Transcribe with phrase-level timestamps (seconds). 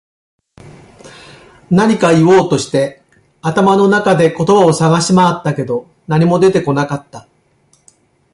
[1.69, 3.03] 何かを言おうとして、
[3.43, 7.27] 頭の中で言葉を探し回ったけど、何も出てこなかった。